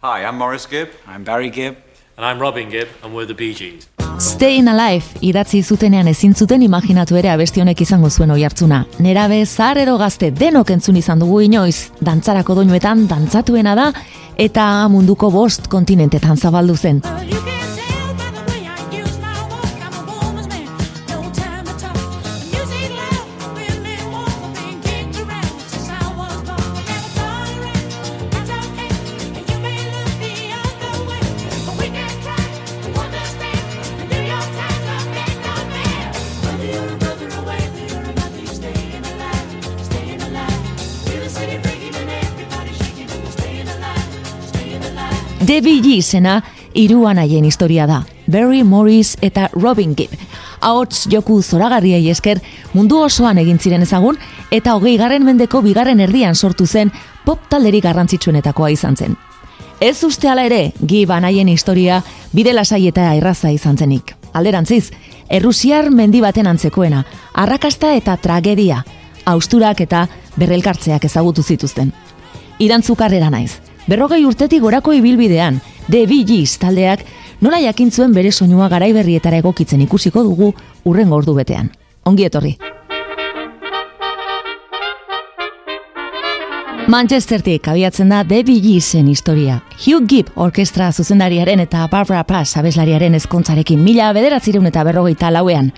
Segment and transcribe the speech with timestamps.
[0.00, 0.90] Hi, I'm Morris Gibb.
[1.08, 1.74] I'm Barry Gibb.
[2.16, 3.88] And I'm Robin Gibb, and we're the Bee Gees.
[4.18, 8.84] Stayin Alive idatzi zutenean ezin zuten imaginatu ere abesti honek izango zuen oi hartzuna.
[9.02, 13.92] Nerabe zahar edo gazte denok entzun izan dugu inoiz, dantzarako doinuetan dantzatuena da,
[14.38, 17.02] eta munduko bost kontinentetan zabaldu zen.
[45.58, 48.04] Debbie G zena iruan haien historia da.
[48.28, 50.12] Barry Morris eta Robin Gibb.
[50.60, 52.38] Ahots joku zoragarriei esker
[52.74, 54.20] mundu osoan egin ziren ezagun
[54.54, 56.92] eta hogei garren mendeko bigarren erdian sortu zen
[57.24, 59.16] pop talderik garrantzitsuenetakoa izan zen.
[59.80, 64.14] Ez uste ala ere, Gibb anaien historia bide lasai eta erraza izan zenik.
[64.32, 64.92] Alderantziz,
[65.28, 67.02] Errusiar mendi baten antzekoena,
[67.34, 68.84] arrakasta eta tragedia,
[69.24, 70.06] austurak eta
[70.36, 71.92] berrelkartzeak ezagutu zituzten.
[72.60, 77.06] Irantzukarrera naiz, Berrogei urtetik gorako ibilbidean, The Gees taldeak
[77.40, 80.52] nola jakintzuen bere soinua garaiberrietara egokitzen ikusiko dugu
[80.84, 81.70] urren ordu betean.
[82.04, 82.58] Ongi etorri.
[86.88, 89.62] Manchestertik abiatzen da The Geesen historia.
[89.78, 95.72] Hugh Gibb orkestra zuzendariaren eta Barbara Pass abeslariaren ezkontzarekin mila bederatzireun eta berrogeita lauean.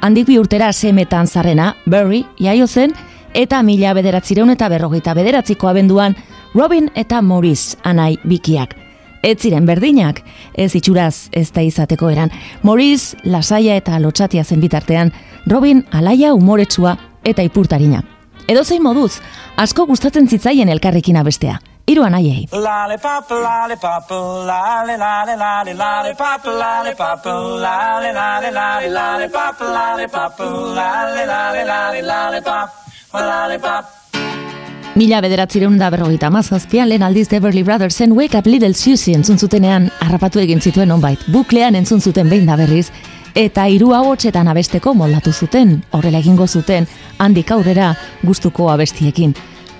[0.00, 2.92] Handik bi urtera semetan zarrena, Barry, jaio zen,
[3.34, 6.16] eta mila bederatzireun eta berrogeita bederatziko abenduan
[6.54, 8.74] Robin eta Morris anai bikiak.
[9.22, 10.18] Ez ziren berdinak,
[10.58, 12.30] ez itxuraz ez da izateko eran.
[12.62, 15.12] Morris lasaia eta lotxatia zen bitartean,
[15.48, 18.02] Robin alaia umoretsua eta ipurtarina.
[18.48, 19.20] Edo zein moduz,
[19.56, 21.56] asko gustatzen zitzaien elkarrekin abestea.
[21.88, 22.48] Iru anaiei.
[22.52, 23.32] Lollipop,
[34.94, 39.86] Mila bederatzireun da berrogeita mazazpian lehen aldiz Beverly Brothersen Wake Up Little Susie entzun zutenean
[40.04, 41.22] harrapatu egin zituen onbait.
[41.32, 42.90] Buklean entzun zuten behin da berriz,
[43.34, 46.86] eta hiru abotsetan abesteko moldatu zuten, horrela egingo zuten,
[47.16, 49.32] handik aurrera gustuko abestiekin.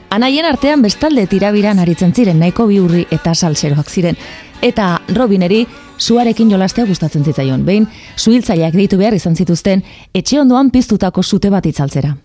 [0.08, 4.16] Anaien artean bestalde tirabiran aritzen ziren nahiko biurri eta salseroak ziren.
[4.62, 5.66] Eta Robineri
[5.98, 7.66] suarekin jolastea gustatzen zitzaion.
[7.68, 9.84] Behin, suhiltzaileak deitu behar izan zituzten,
[10.14, 12.16] etxe ondoan piztutako sute bat itzaltzera.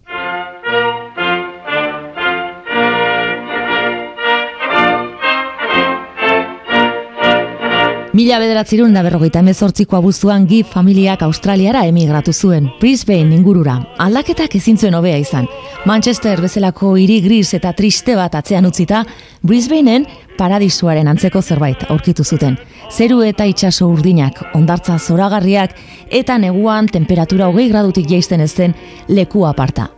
[8.17, 13.75] Mila bederatzirun da berrogeita emezortziko abuztuan Gibb familiak Australiara emigratu zuen, Brisbane ingurura.
[14.01, 15.45] Aldaketak ezin zuen hobea izan.
[15.85, 19.03] Manchester bezalako hiri gris eta triste bat atzean utzita,
[19.45, 20.07] Brisbaneen
[20.39, 22.57] paradisuaren antzeko zerbait aurkitu zuten.
[22.89, 25.78] Zeru eta itsaso urdinak, ondartza zoragarriak
[26.09, 28.73] eta neguan temperatura hogei gradutik jaisten ez den
[29.13, 29.91] leku aparta.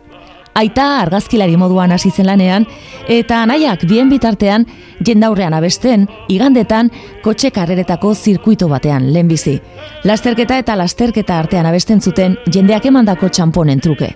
[0.60, 2.66] Aita argazkilari moduan hasi zen lanean
[3.08, 4.66] eta anaiak bien bitartean
[5.06, 6.90] jendaurrean abesten igandetan
[7.24, 9.56] kotxe karreretako zirkuito batean lehenbizi.
[10.04, 14.10] Lasterketa eta lasterketa artean abesten zuten jendeak emandako txamponen truke.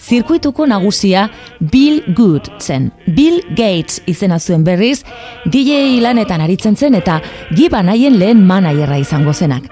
[0.00, 1.28] Zirkuituko nagusia
[1.72, 2.90] Bill Good zen.
[3.16, 5.00] Bill Gates izena zuen berriz,
[5.46, 7.22] DJ lanetan aritzen zen eta
[7.56, 9.64] giban haien lehen manaierra izango zenak.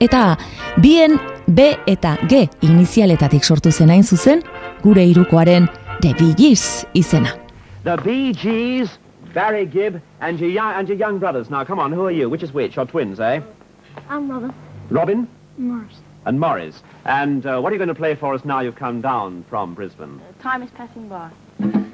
[0.00, 0.36] Eta
[0.76, 1.16] bien
[1.46, 4.42] B eta G inizialetatik sortu zen hain zuzen,
[4.84, 5.66] gure irukoaren
[6.02, 7.30] The Bee Gees izena.
[7.84, 8.98] The Bee Gees,
[9.32, 11.48] Barry Gibb, and your, young, and your young brothers.
[11.48, 12.28] Now, come on, who are you?
[12.28, 12.76] Which is which?
[12.76, 13.40] You're twins, eh?
[14.10, 14.52] I'm Robin
[14.90, 15.96] Robin Morris.
[16.26, 16.82] and Morris.
[17.06, 19.74] And uh, what are you going to play for us now you've come down from
[19.74, 20.20] Brisbane?
[20.42, 21.30] Time is passing by.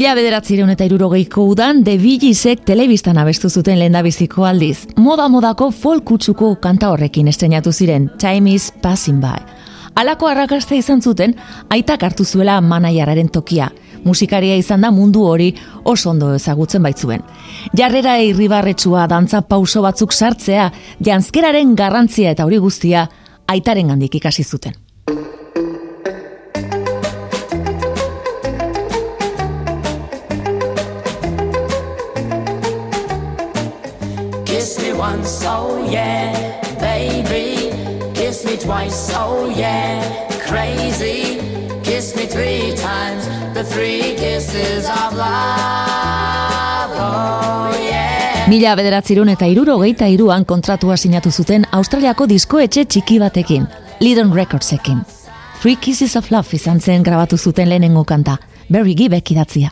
[0.00, 4.86] Mila bederatzireun eta irurogeiko udan Bee Geesek telebistan abestu zuten lehendabiziko aldiz.
[4.96, 9.44] Moda-modako folk utxuko kanta horrekin estrenatu ziren, Time is Passing By.
[10.00, 11.36] Halako arrakasta izan zuten,
[11.68, 13.68] aitak hartu zuela manaiararen tokia.
[14.06, 15.52] Musikaria izan da mundu hori
[15.84, 17.20] oso ondo ezagutzen baitzuen.
[17.76, 20.70] Jarrera irribarretsua dantza pauso batzuk sartzea,
[21.04, 23.04] janzkeraren garrantzia eta hori guztia
[23.52, 24.80] aitaren gandik ikasi zuten.
[35.30, 37.70] Twice, oh yeah, baby.
[38.14, 40.02] Kiss me twice, oh yeah,
[40.46, 41.38] crazy.
[41.82, 48.48] Kiss me three times, the three kisses of love, oh yeah.
[48.48, 53.68] Mila bederatzirun eta iruro geita iruan kontratua sinatu zuten Australiako diskoetxe txiki batekin,
[54.00, 55.04] Lydon Recordsekin.
[55.60, 58.38] Three Kisses of Love izan zen grabatu zuten lehenengo kanta,
[58.68, 59.70] Barry Gibbek idatzia.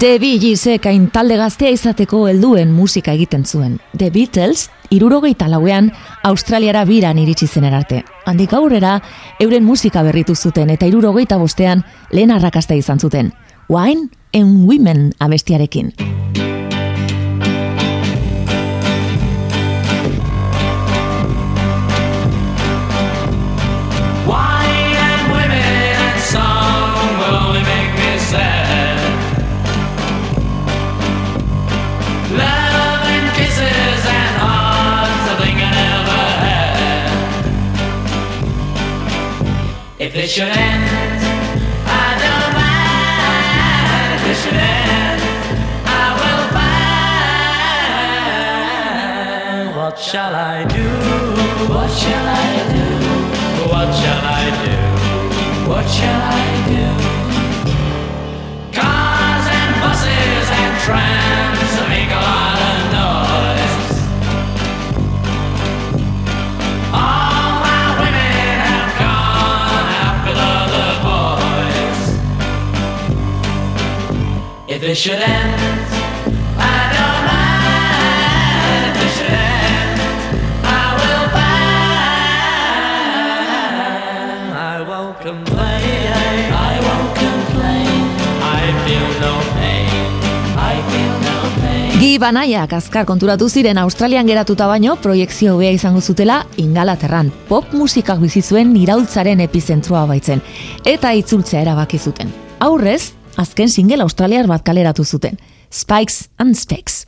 [0.00, 3.74] The Bee Geesek talde gaztea izateko helduen musika egiten zuen.
[3.92, 5.90] The Beatles, irurogeita lauean,
[6.24, 8.00] Australiara biran iritsi zen erarte.
[8.24, 8.94] Handik aurrera,
[9.38, 13.34] euren musika berritu zuten eta irurogeita bostean lehen arrakasta izan zuten.
[13.68, 15.92] Wine and Women abestiarekin.
[40.30, 40.84] Should end,
[41.86, 44.30] I don't mind.
[44.30, 45.20] If should end,
[45.84, 46.44] I will
[49.64, 49.76] find.
[49.76, 50.86] What shall I do?
[51.72, 52.86] What shall I do?
[53.72, 54.76] What shall I do?
[55.68, 56.86] What shall I do?
[58.78, 61.49] Cars and buses and trams
[74.80, 75.60] If this should end,
[76.56, 78.88] I don't mind.
[78.88, 80.00] If this should end,
[80.64, 82.80] I will find.
[84.56, 86.48] I won't complain.
[86.48, 88.08] I won't complain.
[88.40, 90.08] I feel no pain.
[90.56, 92.00] I feel no pain.
[92.00, 97.28] Gi banaiak azkar konturatu ziren Australian geratuta baino proiekzio hobea izango zutela Ingalaterran.
[97.52, 100.40] Pop musikak bizi zuen iraultzaren epizentroa baitzen
[100.88, 102.32] eta itzultzea erabaki zuten.
[102.60, 105.38] Aurrez, azken single australiar bat kaleratu zuten.
[105.70, 107.06] Spikes and Specks.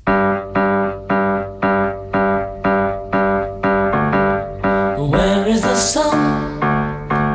[5.12, 6.60] Where is the sun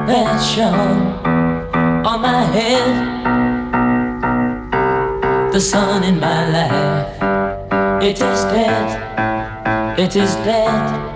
[0.08, 1.20] that shone
[2.06, 2.96] on my head?
[5.52, 7.22] The sun in my life,
[8.04, 11.08] it is dead, it is dead.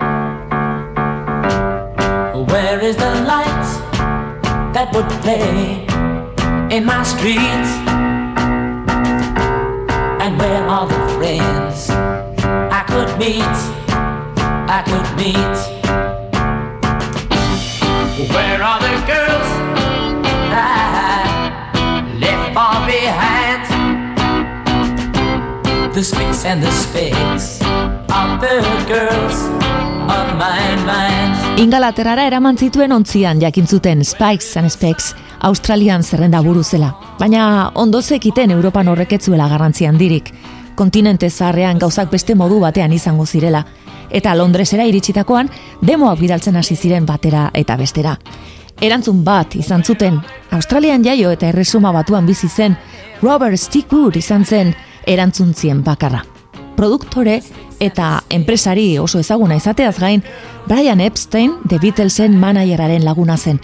[2.52, 3.68] Where is the light
[4.74, 5.91] that would play
[7.06, 7.72] streets?
[10.24, 13.58] And where are the friends I could meet?
[14.78, 15.58] I could meet.
[18.30, 19.50] Where are the girls
[20.54, 20.64] I
[22.20, 23.62] left far behind?
[25.94, 29.50] The spicks and the specks of the girls
[30.18, 31.41] of my mind.
[31.60, 36.94] Ingalaterrara eraman zituen ontzian jakin zuten Spikes and Specks Australian zerrenda buru zela.
[37.20, 40.32] Baina ondo zekiten Europan horreketzuela garrantzi handirik.
[40.76, 43.66] Kontinente zaharrean gauzak beste modu batean izango zirela.
[44.10, 45.50] Eta Londresera iritsitakoan
[45.82, 48.16] demoak bidaltzen hasi ziren batera eta bestera.
[48.82, 52.78] Erantzun bat izan zuten, Australian jaio eta erresuma batuan bizi zen,
[53.22, 54.74] Robert Stickwood izan zen
[55.06, 56.24] erantzuntzien bakarra.
[56.76, 57.42] Produktore
[57.80, 60.24] eta enpresari oso ezaguna izateaz gain,
[60.68, 63.60] Brian Epstein The Beatlesen manageraren laguna zen.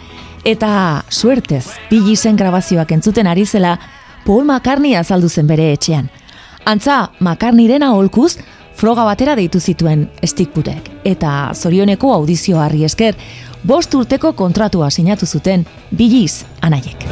[0.46, 3.78] Eta suertez, Billy zen grabazioak entzuten ari zela,
[4.26, 6.10] Paul McCartney azaldu zen bere etxean.
[6.66, 8.38] Antza, McCartneyren aholkuz,
[8.78, 10.92] froga batera deitu zituen Stickwoodek.
[11.04, 13.16] Eta zorioneko audizio harri esker,
[13.64, 17.08] bost urteko kontratua sinatu zuten Billiz anaiek.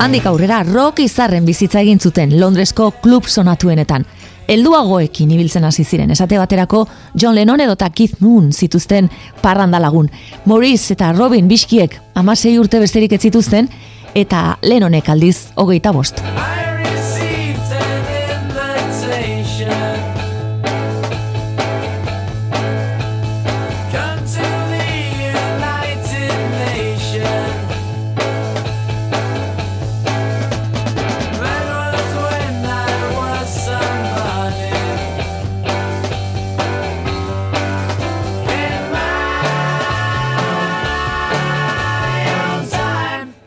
[0.00, 4.06] Handik aurrera rock izarren bizitza egin zuten Londresko klub sonatuenetan.
[4.48, 6.86] Helduagoekin ibiltzen hasi ziren, esate baterako
[7.20, 9.10] John Lennon edota Keith Moon zituzten
[9.42, 10.08] parranda lagun.
[10.48, 13.68] Maurice eta Robin Biskiek amasei urte besterik ez zituzten,
[14.16, 16.24] eta Lennonek aldiz hogeita bost.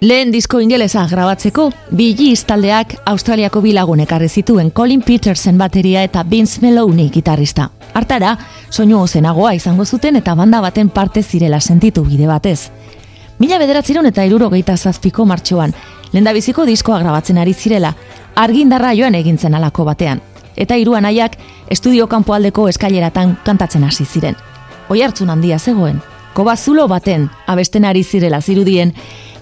[0.03, 6.59] Lehen disko ingelesa grabatzeko, Gees taldeak Australiako bilagun ekarri zituen Colin Petersen bateria eta Vince
[6.59, 7.69] Meloney gitarrista.
[7.93, 8.33] Hartara,
[8.69, 12.69] soinu ozenagoa izango zuten eta banda baten parte zirela sentitu bide batez.
[13.39, 15.71] Mila bederatziron eta irurogeita zazpiko martxoan,
[16.11, 17.95] lendabiziko diskoa grabatzen ari zirela,
[18.35, 20.19] argindarra joan egintzen alako batean.
[20.57, 21.37] Eta hiru anaiak
[21.71, 24.35] estudio kanpoaldeko eskaileratan kantatzen hasi ziren.
[24.89, 26.01] Oi hartzun handia zegoen,
[26.33, 28.91] kobazulo baten abesten ari zirela zirudien,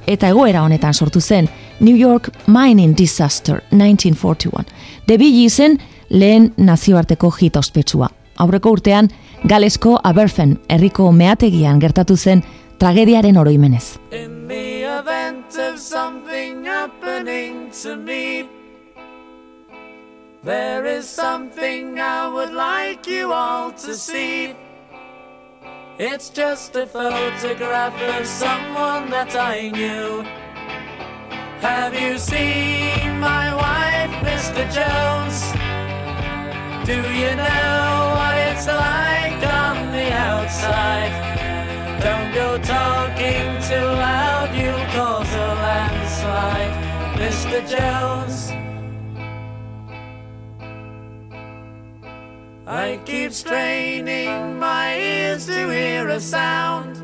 [0.08, 4.66] eta egoera honetan sortu zen New York Mining Disaster 1941.
[5.08, 5.80] The Geesen
[6.10, 8.10] lehen nazioarteko hit ospetsua.
[8.40, 9.10] Aurreko urtean,
[9.48, 12.44] Galesko Aberfen herriko meategian gertatu zen
[12.80, 13.98] tragediaren oroimenez.
[14.12, 18.50] In the event of something happening to me,
[20.44, 24.71] there is something I would like you all to see.
[26.00, 30.24] It's just a photograph of someone that I knew.
[31.60, 34.64] Have you seen my wife, Mr.
[34.72, 35.52] Jones?
[36.88, 41.12] Do you know what it's like on the outside?
[42.02, 46.74] Don't go talking too loud, you'll cause a landslide,
[47.20, 47.62] Mr.
[47.70, 48.71] Jones.
[52.72, 56.96] I keep straining my ears to hear a sound.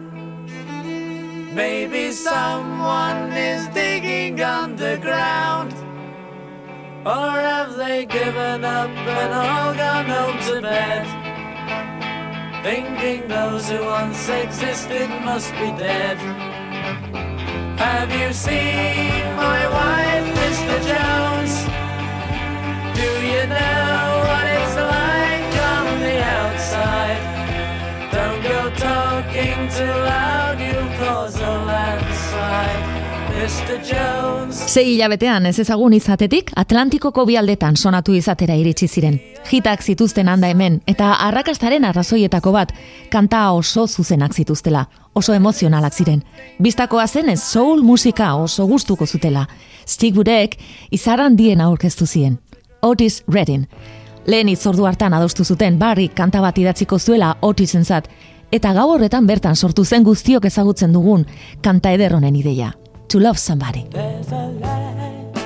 [1.53, 5.73] Maybe someone is digging underground.
[7.05, 11.03] Or have they given up and all gone home to bed?
[12.63, 16.17] Thinking those who once existed must be dead.
[17.77, 20.77] Have you seen my wife, Mr.
[20.87, 21.55] Jones?
[22.95, 24.06] Do you know
[34.77, 39.15] Sei hilabetean ez ezagun izatetik, Atlantikoko bialdetan sonatu izatera iritsi ziren.
[39.51, 42.73] Hitak zituzten handa hemen, eta arrakastaren arrazoietako bat,
[43.09, 46.23] kanta oso zuzenak zituztela, oso emozionalak ziren.
[46.61, 49.47] Bistakoa zenez soul musika oso gustuko zutela.
[49.85, 50.57] Stig Woodek
[50.91, 52.39] izaran dien aurkeztu zien.
[52.81, 53.65] Otis Redding.
[54.27, 58.09] Lehen itzordu hartan adostu zuten barri kanta bat idatziko zuela Otisentzat,
[58.51, 61.25] eta gau horretan bertan sortu zen guztiok ezagutzen dugun
[61.61, 62.73] kanta eder honen ideia.
[63.09, 63.85] To love somebody.
[63.91, 65.37] There's a light,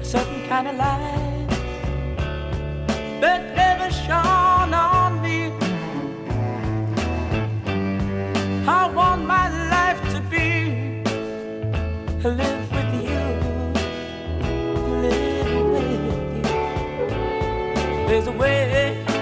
[0.00, 1.48] a certain kind of light
[3.20, 5.52] that never shone on me.
[8.66, 11.02] I want my life to be
[12.24, 13.24] live with you,
[15.02, 16.02] live with
[16.34, 16.42] you.
[18.08, 19.13] There's a way.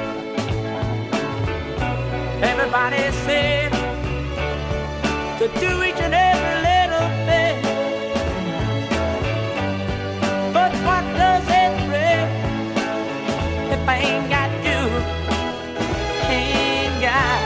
[2.43, 3.71] Everybody said
[5.39, 7.63] to do each and every little thing.
[10.53, 12.29] But what does it bring
[13.73, 14.83] if I ain't got you?
[16.29, 17.41] Ain't got,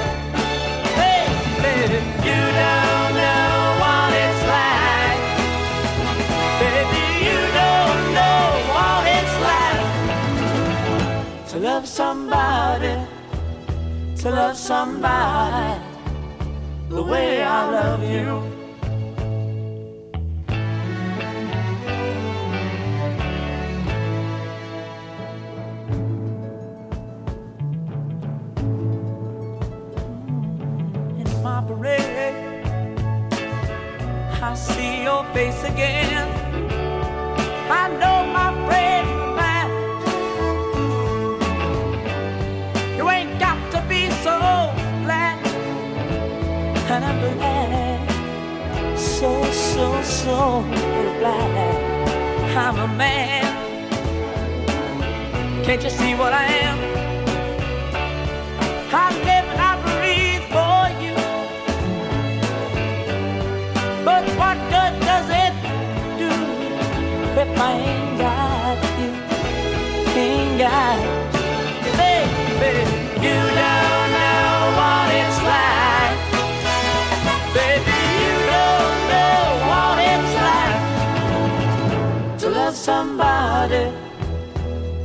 [1.62, 3.50] baby, you don't know
[3.82, 5.20] what it's like.
[6.60, 8.42] Baby, you don't know
[8.74, 9.86] what it's like
[11.50, 12.94] to love somebody,
[14.26, 15.80] to love somebody
[16.88, 18.30] the way I love you.
[31.20, 32.64] In my parade,
[34.42, 36.26] I see your face again.
[37.70, 39.15] I know my friend
[44.26, 44.38] so
[45.04, 45.38] glad
[46.92, 50.64] and I'm glad, so, so, so
[51.20, 51.76] glad
[52.62, 53.46] I'm a man.
[55.64, 56.76] Can't you see what I am?
[59.04, 59.45] I live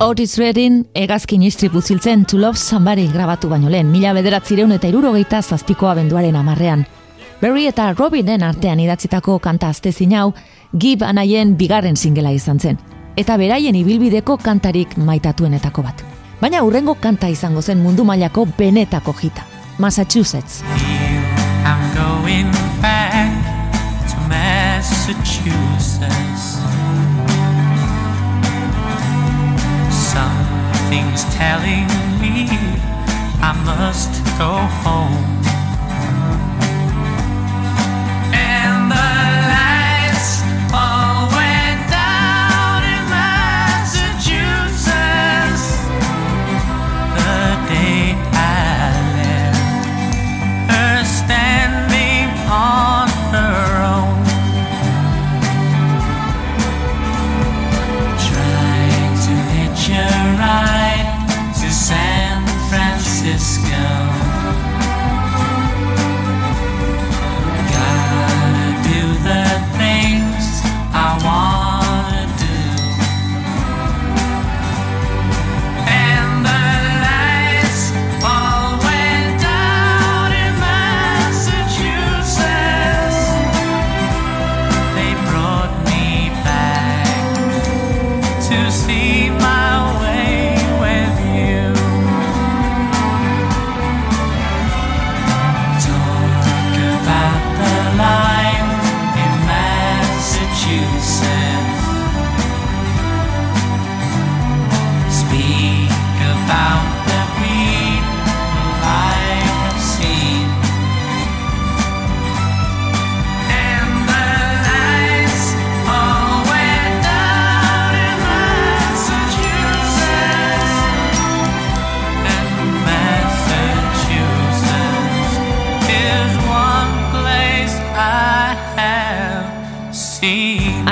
[0.00, 5.42] Otis Redding egazkin istripu ziltzen To Love Somebody grabatu baino lehen, mila bederatzireun eta irurogeita
[5.42, 6.86] zazpiko abenduaren amarrean.
[7.42, 10.32] Barry eta Robinen artean idatzitako kanta aztezin hau,
[10.72, 12.78] Gib anaien bigarren singela izan zen,
[13.16, 16.02] eta beraien ibilbideko kantarik maitatuenetako bat.
[16.40, 19.44] Baina hurrengo kanta izango zen mundu mailako benetako jita,
[19.78, 20.62] Massachusetts.
[21.66, 23.28] I'm going back
[24.08, 26.49] to Massachusetts.
[30.90, 31.86] Something's telling
[32.20, 32.48] me
[33.40, 35.39] I must go home.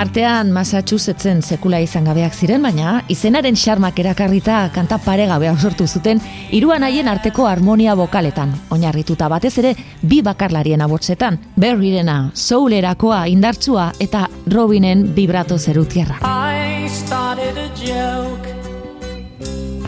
[0.08, 6.22] Artean Massachusettsen sekula izan gabeak ziren, baina izenaren xarmak erakarrita kanta paregabea sortu zuten
[6.56, 14.24] hiruan haien arteko harmonia bokaletan, oinarrituta batez ere bi bakarlarien abotsetan, Berryrena, soulerakoa indartsua eta
[14.48, 16.22] Robinen vibrato zerutierra.
[16.24, 18.48] I started a joke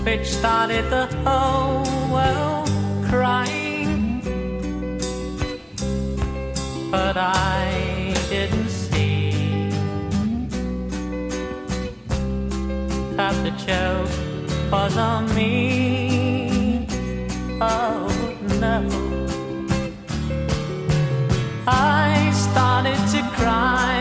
[0.04, 2.68] which started the whole world
[3.08, 4.20] crying.
[6.90, 7.89] But I
[13.20, 14.12] that the joke
[14.72, 16.86] was on me.
[17.60, 18.08] Oh
[18.64, 18.78] no.
[21.66, 23.98] I started to cry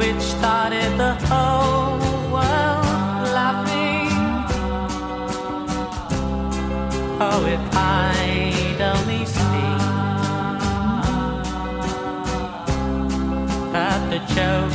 [0.00, 1.96] which started the whole
[2.34, 4.12] world laughing.
[7.28, 7.64] Oh, if
[7.96, 9.80] I'd only seen
[13.72, 14.69] that the joke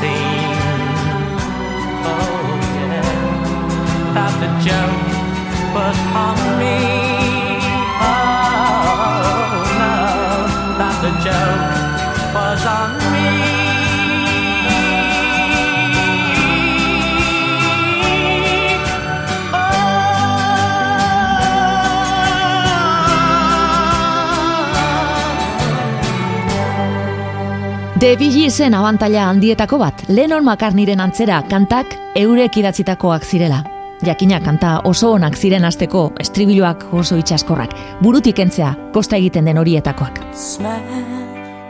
[0.00, 0.16] the.
[2.04, 2.52] Oh.
[4.14, 4.32] Oh,
[4.64, 7.01] joke was on me.
[28.02, 33.60] Bee Geesen abantaila handietako bat, Lennon McCartneyren antzera kantak eurek idatzitakoak zirela.
[34.02, 40.18] Jakina kanta oso onak ziren asteko, estribiloak oso itxaskorrak, burutik entzea, kosta egiten den horietakoak.
[40.34, 40.98] Smile,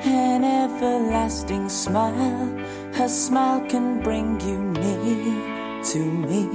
[0.09, 2.49] an everlasting smile.
[2.97, 5.37] Her smile can bring you near
[5.93, 6.49] to me.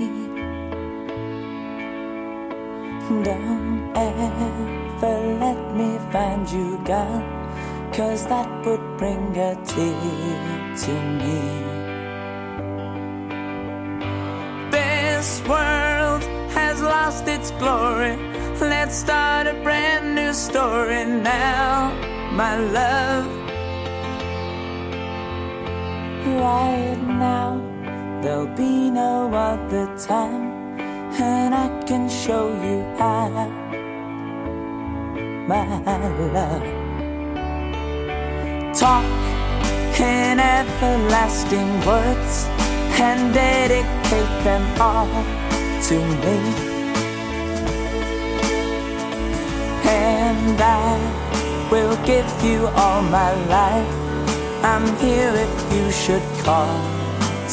[3.23, 7.46] Don't ever let me find you gone,
[7.97, 11.41] cause that would bring a tear to me.
[14.69, 16.21] This world
[16.53, 18.15] has lost its glory.
[18.61, 21.89] Let's start a brand new story now,
[22.33, 23.25] my love.
[26.45, 27.59] Right now,
[28.21, 30.77] there'll be no other time,
[31.19, 33.29] and I can show you how,
[35.47, 35.65] my
[36.31, 36.76] love.
[38.77, 39.03] Talk
[39.99, 42.45] in everlasting words
[43.01, 45.07] and dedicate them all
[45.87, 46.37] to me.
[49.83, 50.93] And I
[51.71, 53.93] will give you all my life.
[54.63, 56.77] I'm here if you should call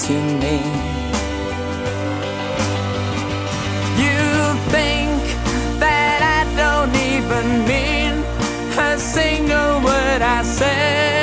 [0.04, 0.60] to me.
[3.96, 4.20] You
[4.76, 5.22] think
[5.80, 8.22] that I don't even mean
[8.78, 11.13] a single word I say.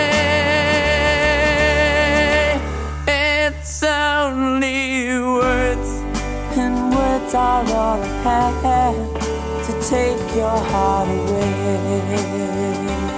[7.32, 8.96] Words are all I have
[9.66, 11.42] to take your heart away.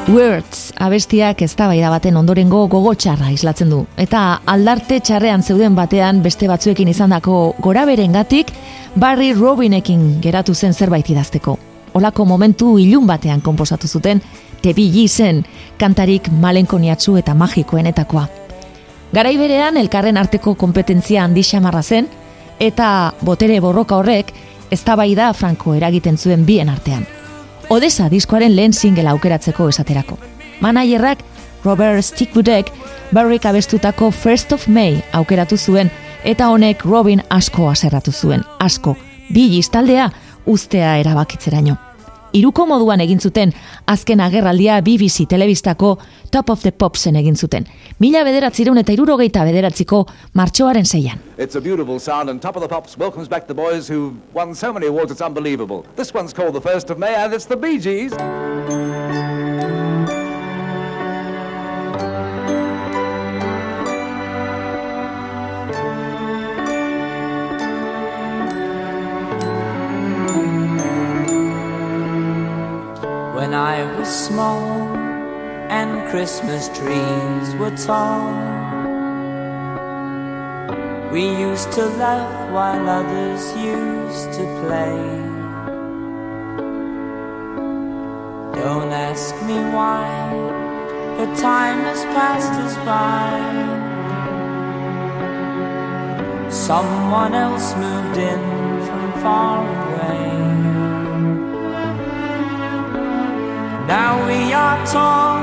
[0.07, 3.85] Words, abestiak eztabaida baten ondorengo gogo txarra islatzen du.
[3.97, 8.51] Eta aldarte txarrean zeuden batean beste batzuekin izandako gora berengatik,
[8.95, 11.57] Barry Robinekin geratu zen zerbait idazteko.
[11.93, 14.21] Olako momentu ilun batean konposatu zuten,
[14.61, 15.45] tebili zen,
[15.77, 18.27] kantarik malenkoniatzu eta magikoenetakoa.
[19.13, 22.09] Garai berean elkarren arteko kompetentzia handi xamarra zen,
[22.63, 24.31] eta botere borroka horrek
[24.71, 27.05] eztabaida franko eragiten zuen bien artean.
[27.69, 30.17] Odessa diskoaren lehen single aukeratzeko esaterako.
[30.61, 31.23] Managerrak
[31.65, 32.71] Robert Stickwoodek
[33.13, 35.91] Barrick abestutako First of May aukeratu zuen
[36.23, 38.95] eta honek Robin asko aserratu zuen, asko,
[39.33, 40.09] bi taldea
[40.45, 41.92] ustea erabakitzeraino.
[42.33, 43.51] Iruko moduan egin zuten
[43.85, 45.97] azken agerraldia BBC telebistako
[46.31, 47.67] Top of the Popsen egin zuten.
[48.01, 49.99] Mila bederatzireun eta irurogeita bederatziko
[50.33, 51.21] martxoaren zeian.
[51.37, 54.55] It's a beautiful sound, and Top of the Pops welcomes back the boys who've won
[54.55, 55.85] so many awards, it's unbelievable.
[55.95, 58.13] This one's called The First of May, and it's the Bee Gees.
[73.43, 74.95] When I was small
[75.77, 78.31] and Christmas trees were tall,
[81.11, 84.95] we used to laugh while others used to play.
[88.61, 90.07] Don't ask me why,
[91.17, 93.41] but time has passed us by.
[96.49, 98.41] Someone else moved in
[98.87, 99.82] from far
[103.99, 105.37] Now we are tall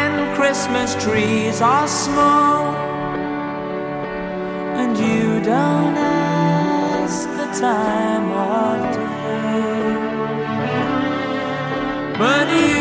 [0.00, 2.72] and Christmas trees are small,
[4.80, 9.96] and you don't ask the time of day.
[12.22, 12.75] But you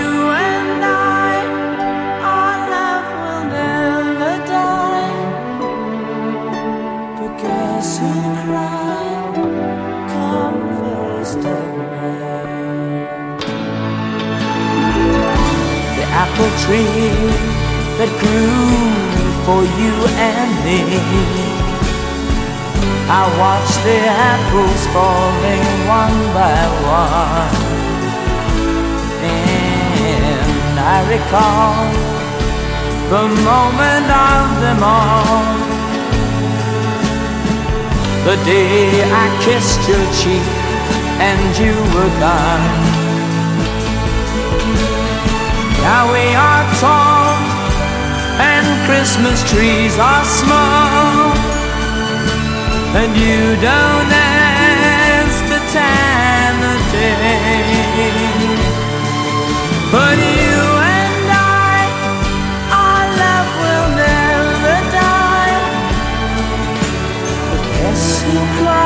[16.65, 17.13] tree
[18.01, 18.65] that grew
[19.45, 20.81] for you and me.
[23.05, 26.57] I watched the apples falling one by
[26.89, 27.53] one,
[29.21, 31.85] and I recall
[33.13, 35.45] the moment of them all.
[38.25, 40.49] The day I kissed your cheek
[41.29, 42.94] and you were gone.
[45.85, 47.37] Now we are tall
[48.41, 51.29] and Christmas trees are small,
[52.99, 57.85] and you don't ask the time of day.
[59.93, 60.59] But you
[60.97, 61.77] and I,
[62.81, 65.57] our love will never die.
[67.49, 68.84] But guess who cried?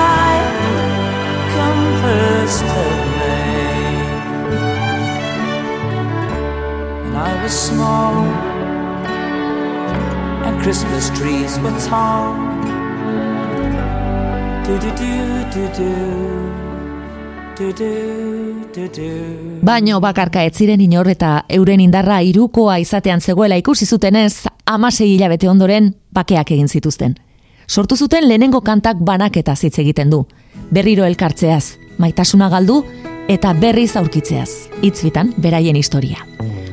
[10.61, 12.35] Christmas trees were tall.
[19.61, 25.49] Baino bakarka ez ziren inor eta euren indarra irukoa izatean zegoela ikusi zutenez, amasei hilabete
[25.49, 27.15] ondoren bakeak egin zituzten.
[27.67, 30.25] Sortu zuten lehenengo kantak banaketa hitz egiten du.
[30.71, 32.83] Berriro elkartzeaz, maitasuna galdu
[33.27, 34.69] eta berriz aurkitzeaz.
[34.81, 36.27] Hitzbitan beraien historia.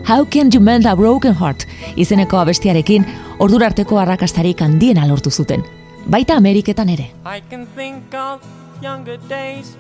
[0.07, 1.67] How can you mend a broken heart?
[1.99, 3.05] Izeneko abestiarekin
[3.43, 5.65] ordurarteko arrakastarik handiena lortu zuten.
[6.07, 7.07] Baita Ameriketan ere.
[7.25, 8.41] I can think of
[8.81, 9.77] younger days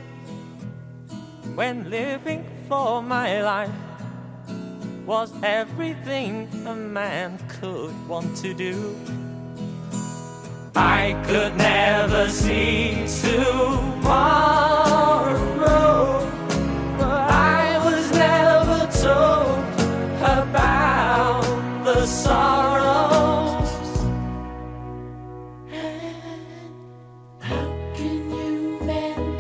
[1.55, 3.71] when living for my life
[5.07, 8.97] was everything a man could want to do.
[10.75, 13.87] I could never see tomorrow,
[16.99, 19.76] I was never told
[20.27, 21.43] about
[21.85, 23.71] the sorrows.
[27.41, 29.37] How can you mend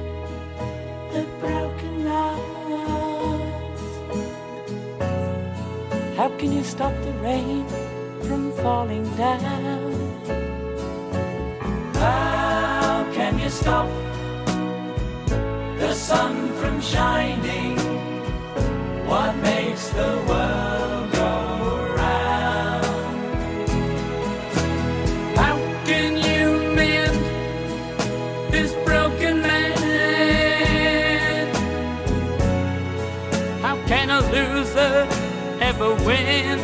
[1.12, 3.82] the broken hearts?
[6.16, 7.66] How can you stop the rain
[8.22, 9.92] from falling down?
[11.94, 13.88] How can you stop
[15.78, 17.85] the sun from shining?
[19.06, 22.84] What makes the world go round?
[25.36, 27.16] How can you mend
[28.52, 29.76] this broken man?
[33.62, 35.06] How can a loser
[35.60, 36.58] ever win?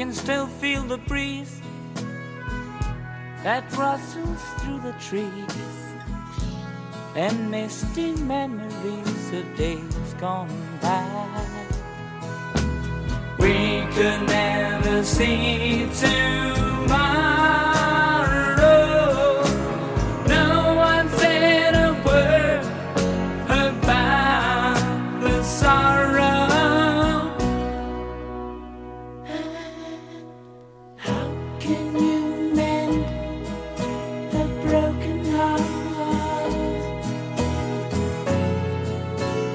[0.00, 1.60] Can still feel the breeze
[3.44, 5.56] that rustles through the trees
[7.14, 10.48] and misty memories of days gone
[10.80, 11.04] by.
[13.38, 16.30] We could never see tomorrow.
[17.74, 17.89] No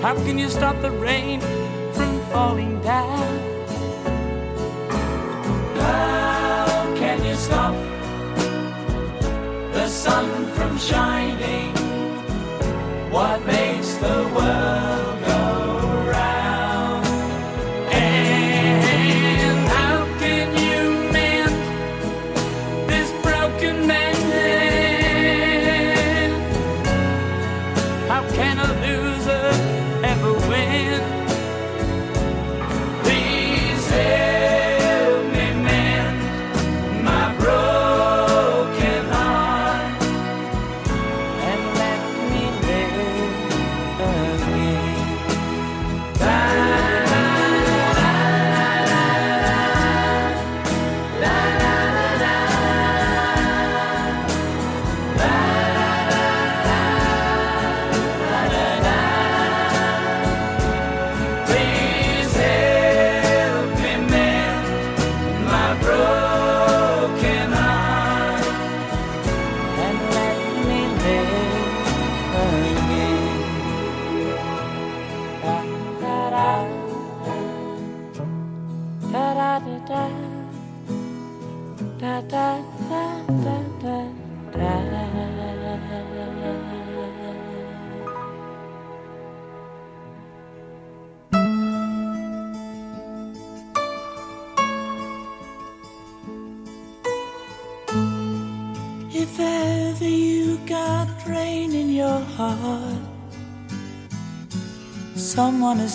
[0.06, 1.40] How can you stop the rain
[1.94, 3.40] from falling down?
[5.78, 7.74] How can you stop
[9.74, 11.74] the sun from shining?
[13.10, 15.15] What makes the world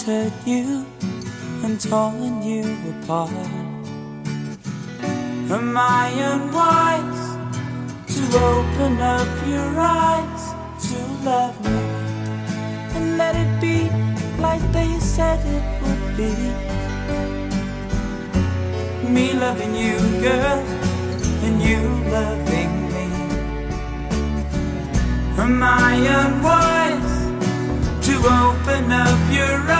[0.02, 0.86] hurt you
[1.62, 3.30] and torn you apart.
[5.50, 7.24] Am I unwise
[8.14, 10.44] to open up your eyes
[10.86, 11.82] to love me
[12.96, 13.90] and let it be
[14.40, 16.32] like they said it would be?
[19.10, 20.60] Me loving you, girl,
[21.44, 23.08] and you loving me.
[25.36, 27.16] Am I unwise
[28.06, 29.79] to open up your eyes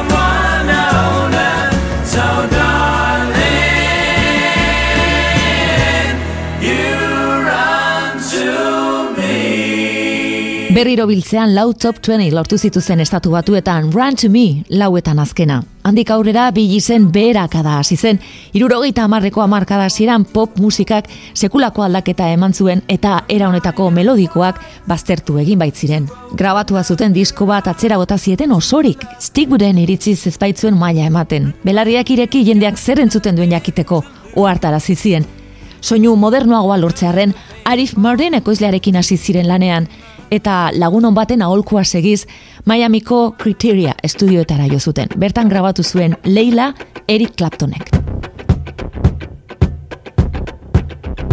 [10.81, 15.59] Berriro biltzean lau top 20 lortu zituzen estatu batuetan Run to Me lauetan azkena.
[15.85, 18.17] Handik aurrera bi zen beherakada hasi zen,
[18.51, 25.37] irurogeita amarreko amarkada ziren pop musikak sekulako aldaketa eman zuen eta era honetako melodikoak baztertu
[25.37, 26.07] egin baitziren.
[26.33, 31.53] Grabatua zuten disko bat atzera bota zieten osorik, Stigwooden iritzi zezbaitzuen maila ematen.
[31.63, 34.01] Belarriak ireki jendeak zer entzuten duen jakiteko,
[34.33, 35.29] ohartarazi zien.
[35.81, 37.33] Soinu modernoagoa lortzearen,
[37.65, 39.87] Arif Marden ekoizlearekin hasi ziren lanean,
[40.31, 42.25] eta lagunon baten aholkua segiz
[42.65, 45.11] Miamiko Criteria estudioetara jo zuten.
[45.17, 46.73] Bertan grabatu zuen Leila
[47.07, 48.10] Eric Claptonek.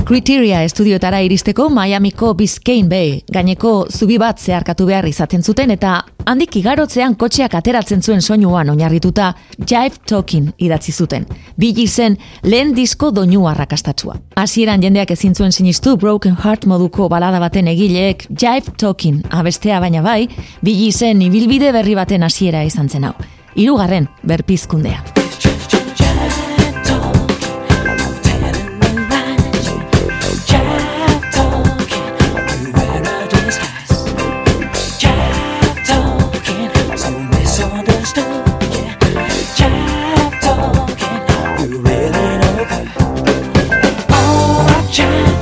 [0.08, 6.56] Criteria estudioetara iristeko Miamiko Biscayne Bay gaineko zubi bat zeharkatu behar izaten zuten eta handik
[6.56, 11.28] igarotzean kotxeak ateratzen zuen soinuan oinarrituta Jive Talking idatzi zuten.
[11.60, 14.16] Bili zen lehen disko doinu arrakastatsua.
[14.40, 20.00] Hasieran jendeak ezin zuen sinistu Broken Heart moduko balada baten egileek Jive Talking abestea baina
[20.00, 20.22] bai,
[20.64, 23.16] bili zen ibilbide berri baten hasiera izan zen hau.
[23.56, 25.27] Hirugarren berpizkundea.
[44.98, 45.37] time.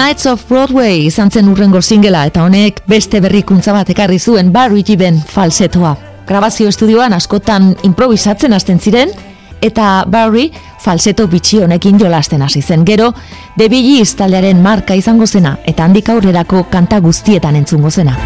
[0.00, 4.80] Nights of Broadway izan zen urrengo singela eta honek beste berrikuntza bat ekarri zuen Barry
[4.86, 5.90] Giben falsetoa.
[6.28, 9.12] Grabazio estudioan askotan improvisatzen hasten ziren
[9.60, 10.46] eta Barry
[10.80, 12.86] falseto bitxi honekin jolasten hasi zen.
[12.88, 13.12] Gero,
[13.58, 18.16] The Bee taldearen marka izango zena eta handik aurrerako kanta guztietan entzungo zena.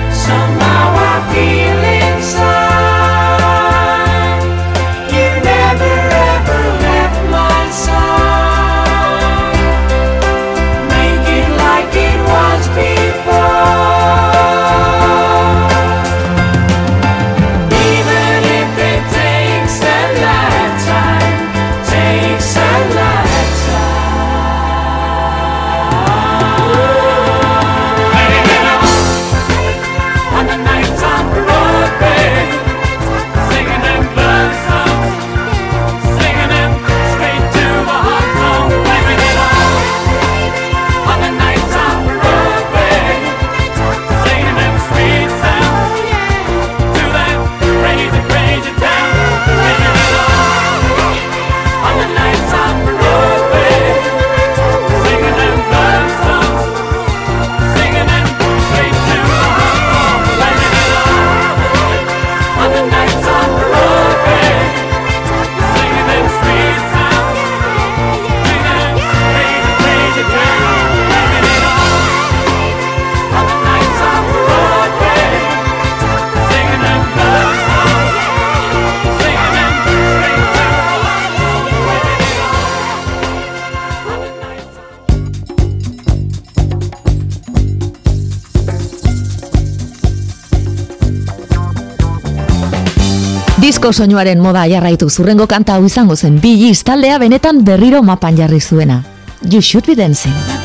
[93.84, 98.60] Disko soinuaren moda jarraitu zurrengo kanta hau izango zen Bee taldea benetan berriro mapan jarri
[98.60, 99.02] zuena.
[99.44, 100.63] You should be dancing.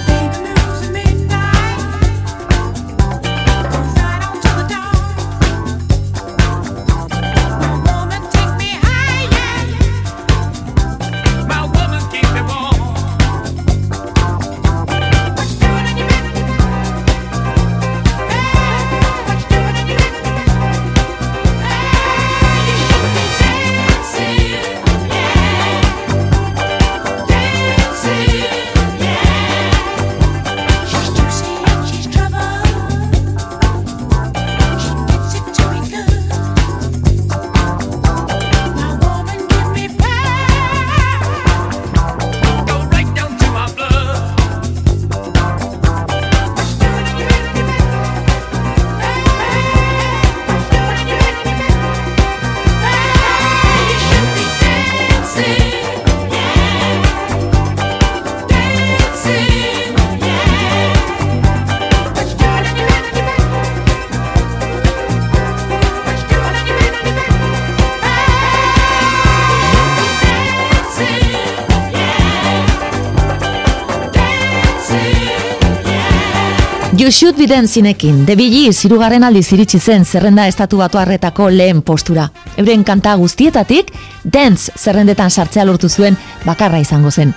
[77.10, 81.82] You should be dancingekin, The Gees hirugarren aldiz iritsi zen zerrenda estatu batu harretako lehen
[81.82, 82.28] postura.
[82.62, 83.90] Euren kanta guztietatik,
[84.24, 87.34] dance zerrendetan sartzea lortu zuen bakarra izango zen.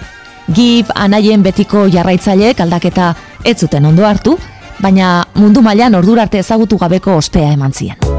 [0.52, 3.14] Gib anaien betiko jarraitzaileek aldaketa
[3.44, 4.36] ez zuten ondo hartu,
[4.78, 8.11] baina mundu mailan ordura arte ezagutu gabeko ospea eman zien.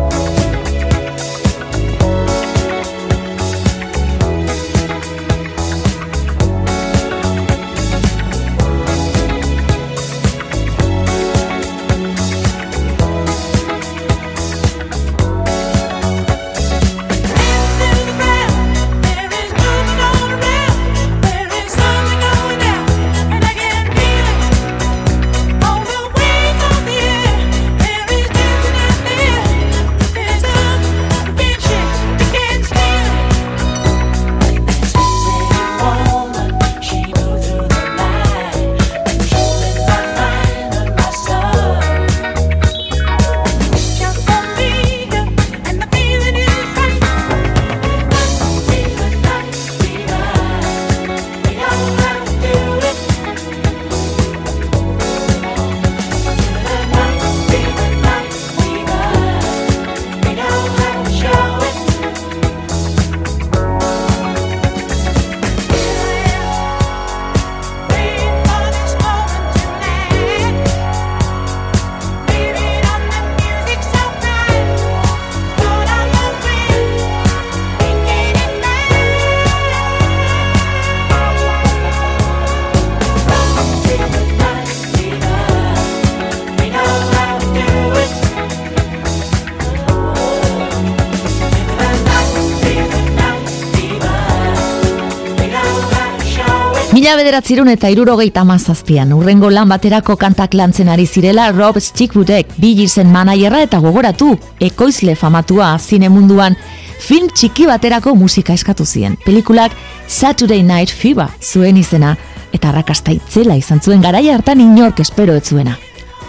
[97.24, 103.62] Bederatzirun eta irurogeita mazazpian, urrengo lan baterako kantak lantzen ari zirela Rob Stickwoodek, bigizen manaierra
[103.64, 106.58] eta gogoratu, ekoizle famatua zine munduan,
[107.00, 109.16] film txiki baterako musika eskatu zien.
[109.24, 109.72] Pelikulak
[110.08, 112.18] Saturday Night Fever zuen izena,
[112.52, 115.78] eta rakasta itzela izan zuen garaia hartan inork espero ez zuena.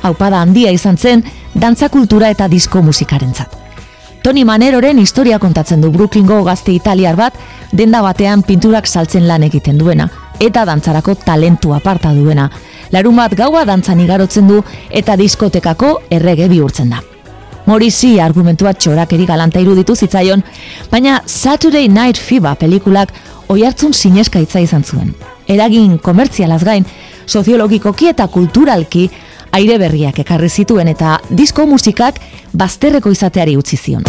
[0.03, 1.25] Haupada handia izan zen,
[1.55, 3.59] dantza kultura eta disko musikarentzat.
[4.23, 7.35] Tony Maneroren historia kontatzen du Brooklyngo gazte italiar bat,
[7.73, 10.09] denda batean pinturak saltzen lan egiten duena,
[10.41, 12.49] eta dantzarako talentu aparta duena.
[12.93, 17.03] Larun bat gaua dantzan igarotzen du eta diskotekako errege bihurtzen da.
[17.67, 20.43] Morisi argumentua txorakeri galanta iruditu zitzaion,
[20.91, 23.13] baina Saturday Night Fever pelikulak
[23.49, 25.15] oihartzun sineska hitza izan zuen.
[25.49, 26.85] Eragin komertzialaz gain,
[27.27, 29.09] soziologikoki eta kulturalki
[29.55, 32.21] aire berriak ekarri zituen eta disko musikak
[32.53, 34.05] bazterreko izateari utzi zion.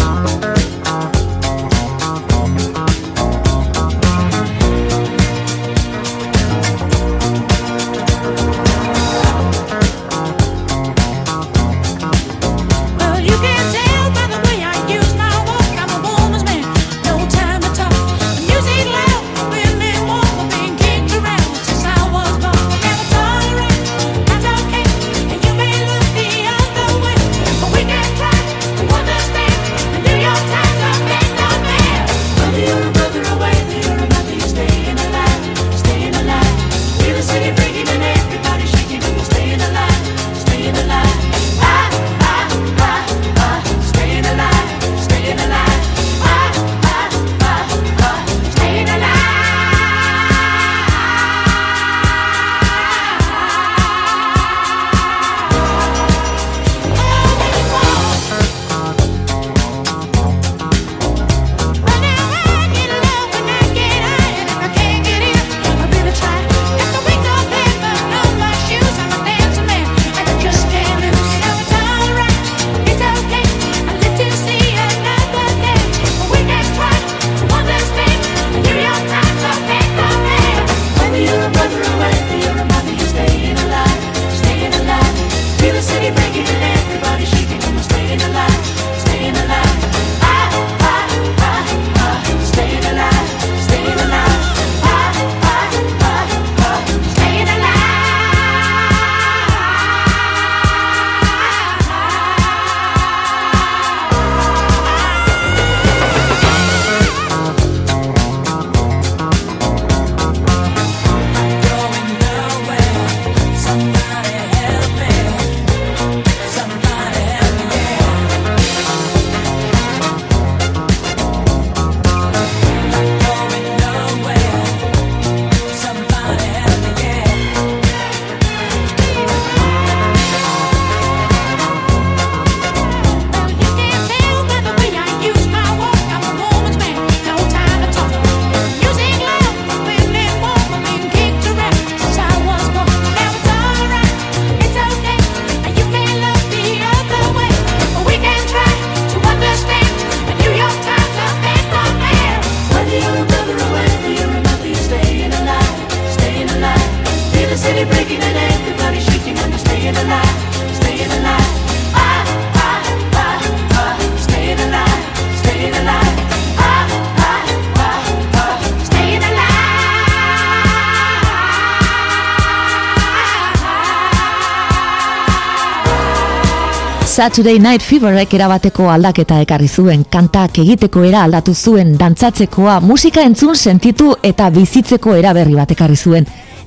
[177.16, 183.56] Saturday Night Feverek erabateko aldaketa ekarri zuen, kantak egiteko era aldatu zuen, dantzatzekoa, musika entzun
[183.56, 186.26] sentitu eta bizitzeko eraberri bat ekarri zuen,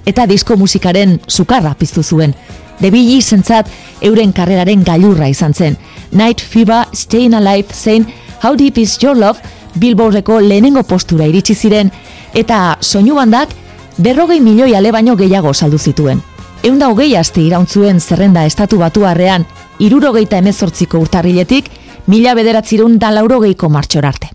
[0.09, 2.33] eta disko musikaren sukarra piztu zuen.
[2.79, 3.69] The Bee Gees entzat
[4.01, 5.77] euren karreraren gailurra izan zen.
[6.11, 8.09] Night Fever, Staying Alive, zein
[8.41, 9.37] How Deep Is Your Love,
[9.75, 11.93] Billboardeko lehenengo postura iritsi ziren,
[12.33, 13.53] eta soinu bandak
[13.99, 16.25] berrogei milioi ale baino gehiago saldu zituen.
[16.61, 19.45] Eunda hogei aste irauntzuen zerrenda estatu batuarrean,
[19.79, 21.69] irurogeita emezortziko urtarriletik,
[22.11, 24.27] mila bederatzirun da laurogeiko martxor arte.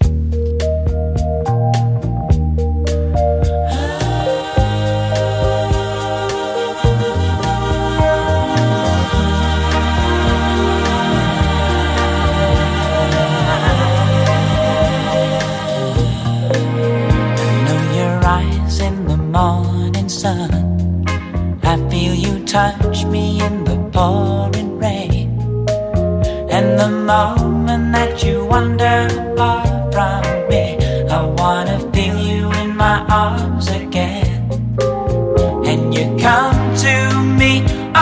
[22.55, 25.29] Touch me in the pouring rain.
[26.57, 30.79] And the moment that you wander far from me,
[31.11, 34.39] I wanna feel you in my arms again.
[35.71, 36.97] And you come to
[37.41, 37.53] me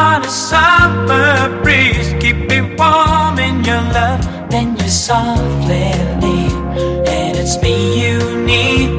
[0.06, 1.32] on a summer
[1.62, 4.20] breeze, keep me warm in your love.
[4.50, 5.88] Then you softly
[6.22, 6.58] leave,
[7.16, 8.18] and it's me you
[8.50, 8.91] need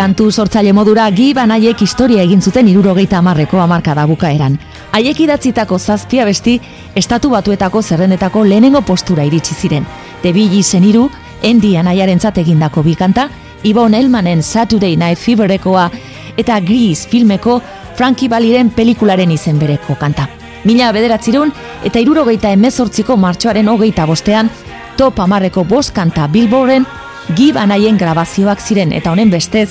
[0.00, 4.54] Kantu sortzaile modura gi banaiek historia egin zuten irurogeita amarreko amarkada bukaeran.
[4.96, 6.54] Haiek idatzitako zazpia besti,
[6.96, 9.84] estatu batuetako zerrendetako lehenengo postura iritsi ziren.
[10.22, 11.10] The Bee Geesen hiru,
[11.44, 13.26] Andy anaiarentzat egindako bi kanta,
[13.62, 15.90] Ibon Elmanen Saturday Night Feverekoa
[16.38, 17.58] eta Grease filmeko
[18.00, 20.30] Frankie Baliren pelikularen izen bereko kanta.
[20.64, 21.52] Mila bederatzirun
[21.84, 24.48] eta irurogeita emezortziko martxoaren hogeita bostean,
[24.96, 26.88] top amarreko bost kanta Billboarden
[27.36, 29.68] Gib anaien grabazioak ziren eta honen bestez,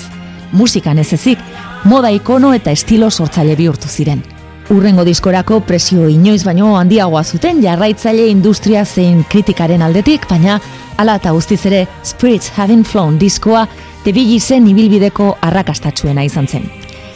[0.52, 1.38] musikan ez ezik,
[1.84, 4.22] moda ikono eta estilo sortzaile bihurtu ziren.
[4.70, 10.60] Urrengo diskorako presio inoiz baino handiagoa zuten jarraitzaile industria zein kritikaren aldetik, baina
[10.96, 13.66] ala eta guztiz ere Spirits Having Flown diskoa
[14.04, 16.70] Bee Geesen ibilbideko arrakastatsuena izan zen.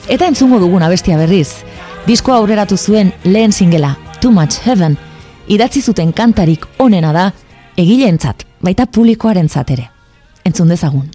[0.09, 1.49] Eta entzungo duguna bestia berriz,
[2.07, 4.99] diskoa aurreratu zuen lehen singela Too Much Heaven,
[5.49, 7.31] idatzi zuten kantarik onena da
[7.77, 9.91] egileentzat, baita publikoarentzat ere.
[10.45, 11.09] Entzun dezagun.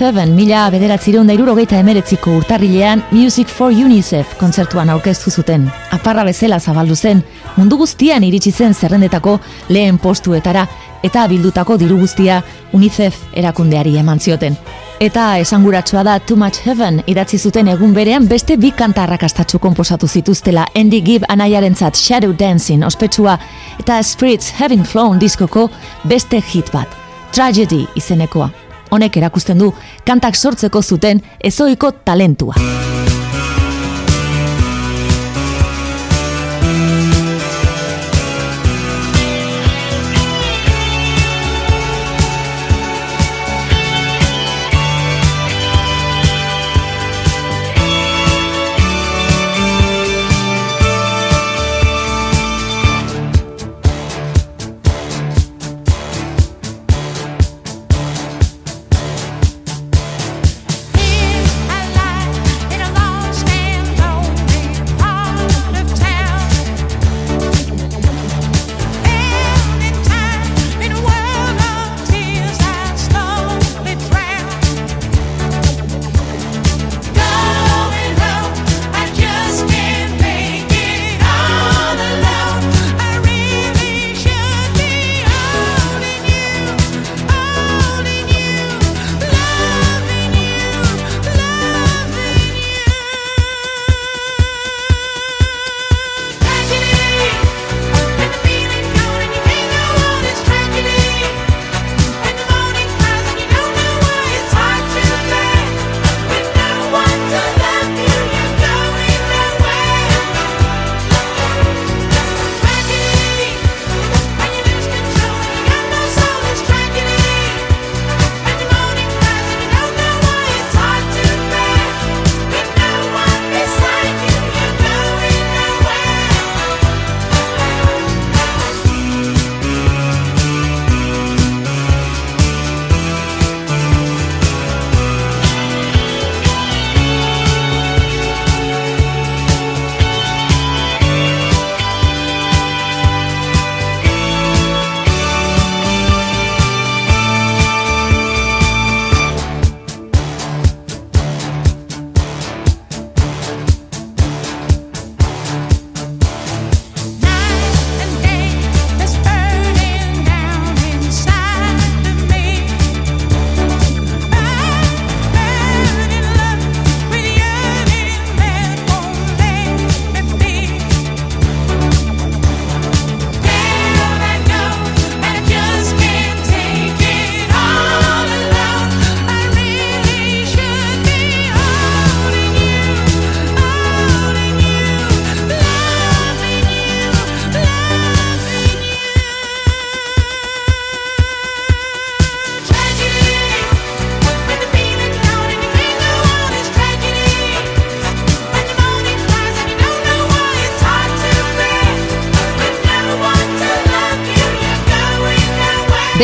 [0.00, 5.64] Heaven mila bederatzireunda irurogeita emeretziko urtarrilean Music for UNICEF kontzertuan aurkeztu zuten.
[5.90, 7.22] Aparra bezala zabaldu zen,
[7.56, 9.38] mundu guztian iritsi zen zerrendetako
[9.68, 10.66] lehen postuetara
[11.04, 12.42] eta bildutako diru guztia
[12.72, 14.58] UNICEF erakundeari eman zioten.
[15.00, 20.08] Eta esanguratsua da Too Much Heaven idatzi zuten egun berean beste bi kanta arrakastatxu konposatu
[20.08, 23.38] zituztela Andy Gibb anaiarentzat Shadow Dancing ospetsua
[23.80, 25.70] eta Spirits Having Flown diskoko
[26.04, 26.88] beste hit bat,
[27.32, 28.65] Tragedy izenekoa.
[28.90, 29.72] Honek erakusten du
[30.06, 33.05] kantak sortzeko zuten ezoiko talentua.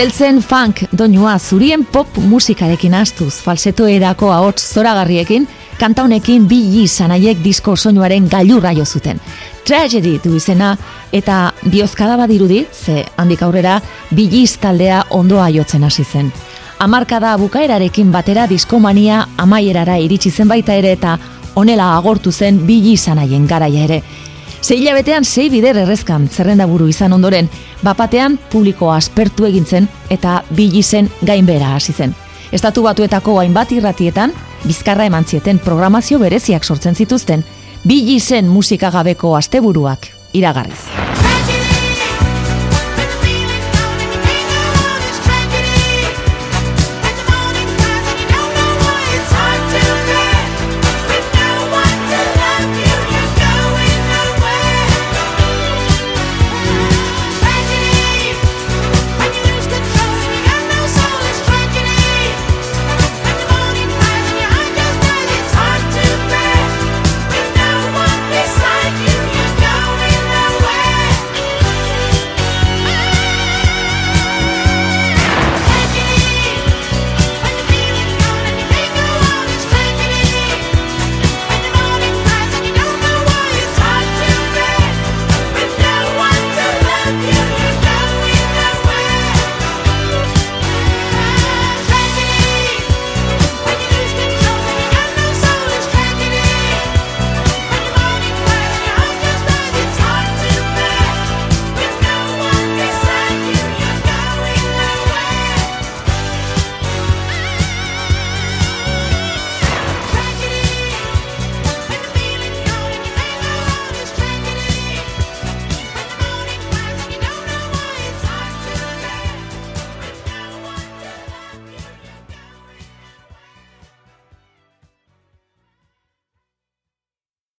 [0.02, 5.44] Beltzen funk doinua zurien pop musikarekin astuz, falseto erako ahots zoragarriekin,
[5.78, 9.20] kanta honekin bi izanaiek disko soinuaren gailurra jo zuten.
[9.62, 10.72] Tragedy du izena
[11.14, 11.36] eta
[11.70, 13.76] biozkada badirudi, ze handik aurrera
[14.10, 16.32] bi taldea ondoa jotzen hasi zen.
[16.78, 21.16] Hamarkada bukaerarekin batera diskomania amaierara iritsi zen baita ere eta
[21.54, 24.02] honela agortu zen bi izanaien garaia ere.
[24.62, 27.48] Sei hilabetean sei bider errezkan zerrenda buru izan ondoren,
[27.82, 32.14] bapatean publikoa aspertu egintzen eta bilizen gainbera hasi zen.
[32.54, 34.30] Estatu batuetako hainbat irratietan,
[34.62, 37.42] bizkarra eman zieten programazio bereziak sortzen zituzten,
[37.82, 41.21] bilizen musikagabeko asteburuak iragarriz.